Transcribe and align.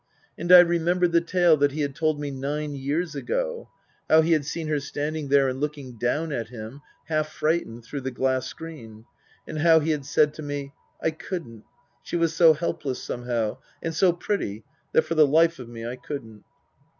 And 0.35 0.51
I 0.51 0.61
remembered 0.61 1.11
the 1.11 1.21
tale 1.21 1.55
that 1.57 1.73
he 1.73 1.81
had 1.81 1.93
told 1.93 2.19
me 2.19 2.31
nine 2.31 2.73
years 2.73 3.13
ago, 3.13 3.69
how 4.09 4.21
he 4.21 4.31
had 4.31 4.45
seen 4.45 4.67
her 4.67 4.79
stand 4.79 5.15
ing 5.15 5.27
there 5.27 5.47
and 5.47 5.61
looking 5.61 5.91
down 5.99 6.31
at 6.31 6.47
him 6.47 6.81
half 7.05 7.29
frightened 7.29 7.83
through 7.85 8.01
the 8.01 8.09
glass 8.09 8.47
screen, 8.47 9.05
and 9.47 9.59
how 9.59 9.79
he 9.79 9.91
had 9.91 10.07
said 10.07 10.33
to 10.33 10.41
me," 10.41 10.73
I 11.03 11.11
couldn't. 11.11 11.65
She 12.01 12.15
was 12.15 12.33
so 12.35 12.53
helpless 12.53 12.99
somehow 12.99 13.59
and 13.83 13.93
so 13.93 14.11
pretty 14.11 14.63
that 14.91 15.03
for 15.03 15.13
the 15.13 15.27
life 15.27 15.59
of 15.59 15.69
me 15.69 15.85
I 15.85 15.97
couldn't." 15.97 16.45